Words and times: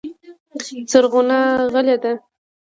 زرغونه 0.91 1.37
غلې 1.73 1.95
ده. 2.03 2.11